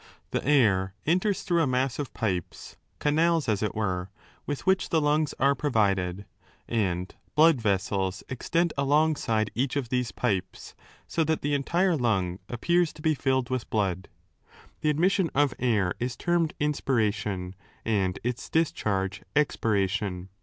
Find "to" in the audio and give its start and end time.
12.93-13.03